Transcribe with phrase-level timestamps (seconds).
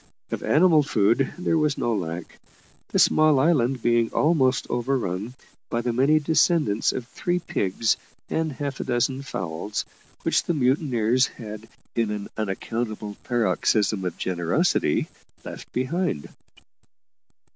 [0.31, 2.39] Of animal food there was no lack,
[2.87, 5.35] the small island being almost overrun
[5.69, 9.85] by the many descendants of three pigs and half a dozen fowls,
[10.23, 15.07] which the mutineers had, in an unaccountable paroxysm of generosity,
[15.45, 16.29] left behind.